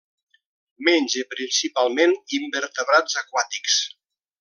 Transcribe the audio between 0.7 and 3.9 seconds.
Menja principalment invertebrats aquàtics.